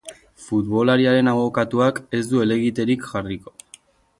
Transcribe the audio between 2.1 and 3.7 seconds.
ez du helegiterik jarriko.